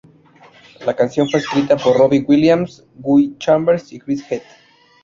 La 0.83 0.95
canción 0.95 1.29
fue 1.29 1.39
escrita 1.39 1.77
por 1.77 1.95
Robbie 1.95 2.25
Williams, 2.27 2.83
Guy 2.95 3.37
Chambers 3.37 3.93
y 3.93 3.99
Chris 3.99 4.23
Heath. 4.31 4.41